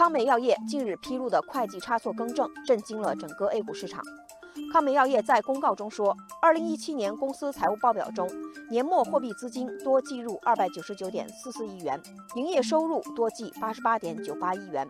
[0.00, 4.02] 康美药业近日披露的会计差错更正，震惊了整个 A 股市场。
[4.72, 8.26] 康美药业在公告中说，二零一七年公司财务报表中，
[8.70, 12.00] 年末货币资金多计入二百九十九点四四亿元，
[12.34, 14.88] 营业收入多计八十八点九八亿元，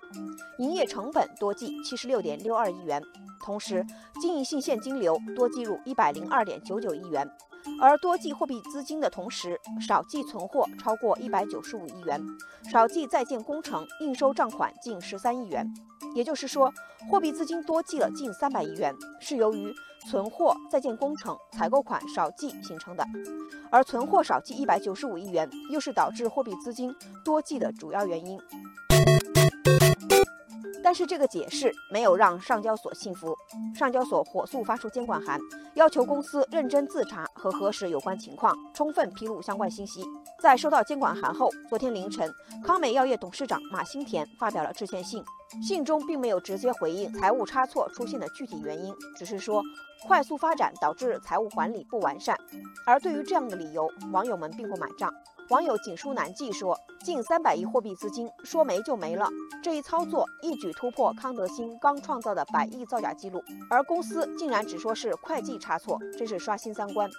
[0.58, 3.02] 营业成本多计七十六点六二亿元，
[3.44, 3.84] 同时
[4.20, 7.28] 经营性现金流多计入一百零二点九九亿元。
[7.80, 12.22] 而多计货币资金的同时，少计存货超过一百九十五亿元，
[12.70, 15.66] 少计在建工程应收账款近十三亿元。
[16.14, 16.70] 也就是说，
[17.10, 19.74] 货币资金多计了近三百亿元，是由于
[20.10, 23.04] 存货在建工程采购款少计形成的。
[23.70, 28.38] 而存货少计一百九十五亿元，又是导致货币资金多计的主要原因。
[30.90, 33.32] 但是这个解释没有让上交所信服，
[33.72, 35.38] 上交所火速发出监管函，
[35.74, 40.04] 要求公司认真自查和核实有关情况，充分披露相关信息。
[40.42, 42.28] 在收到监管函后，昨天凌晨，
[42.64, 45.22] 康美药业董事长马兴田发表了致歉信，
[45.62, 49.62] 信中并没有直接回应财务差错出现的具体原因，只是说
[50.08, 52.36] 快速发展导致财务管理不完善。
[52.84, 55.14] 而对于这样的理由，网友们并不买账。
[55.50, 59.28] 网友锦书难记说：“近三百亿货币资金说没就没了，
[59.60, 67.10] 这一操作一举突破康德新刚创造的百亿造假记录，而公司竟然只说是会计差错，真是刷新三观。”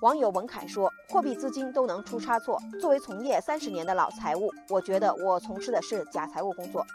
[0.00, 6.86] 网友文凯说：“货币资金都能出差错，作为从业三十年的老财务，我觉得我从事的是假财务工作。”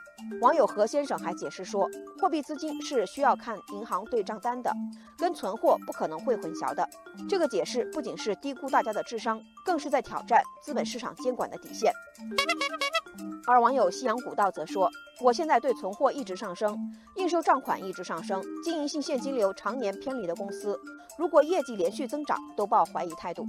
[0.41, 1.87] 网友何先生还解释说，
[2.19, 4.71] 货币资金是需要看银行对账单的，
[5.17, 6.87] 跟存货不可能会混淆的。
[7.29, 11.91] 这个解释不仅是低估大家的智商，更是在挑战资本市场监管的底线。
[13.47, 14.89] 而网友夕阳古道则说，
[15.21, 16.77] 我现在对存货一直上升，
[17.15, 20.79] 应收账款一直上升，经营性现金流常年偏离的公司，
[21.17, 23.45] 如果业绩连续增长，都抱怀疑态度。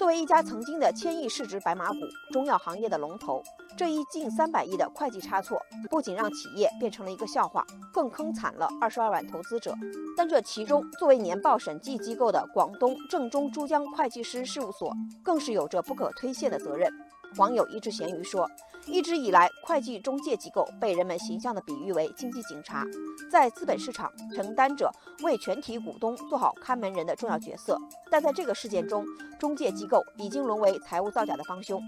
[0.00, 1.98] 作为一家曾经的千亿市值白马股、
[2.32, 3.42] 中药行业的龙头，
[3.76, 9.74] 这一近三百亿的会计差错，不仅让企业变成了一个笑话，更坑惨了二十二万投资者。
[10.16, 14.90] 但这其中，作为年报审计机构的广东正中珠江会计师事务所，
[15.22, 16.90] 更是有着不可推卸的责任。
[17.36, 18.50] 网友一只咸鱼说。
[18.86, 22.82] 一直以来，会计中介机构被人们形象地比喻为经济警察，
[23.30, 24.90] 在资本市场承担着
[25.22, 27.76] 为全体股东做好看门人的重要角色。
[28.10, 29.04] 但在这个事件中，
[29.38, 31.80] 中介机构已经沦为财务造假的帮凶。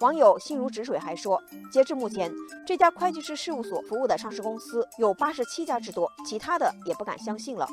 [0.00, 1.42] 网友心如止水还说，
[1.72, 2.30] 截至目前，
[2.66, 7.66] 这家会计师事务所服务的上市公司有八十七家之多，其他的也不敢相信了。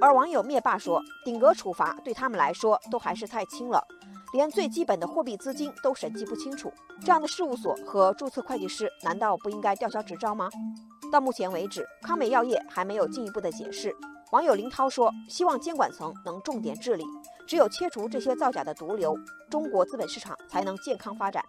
[0.00, 3.82] 而网友灭霸说，顶格处罚对他们来说都还是太轻了。
[4.32, 10.48] 连最基本的货币资金都审计不清楚，这样的事务所和注册会计师难道不应该吊销执照吗？
[11.10, 13.94] 到目前为止，康美药业还没有进一步的解释。
[14.30, 17.04] 网友林涛说：“希望监管层能重点治理，
[17.46, 19.16] 只有切除这些造假的毒瘤，
[19.48, 21.42] 中国资本市场才能健康发展。”